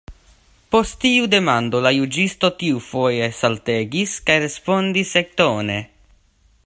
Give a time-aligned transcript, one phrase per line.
[0.75, 5.79] Post tiu demando la juĝisto tiufoje saltegis, kaj respondis sektone.